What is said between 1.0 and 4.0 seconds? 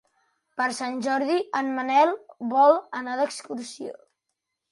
Jordi en Manel vol anar d'excursió.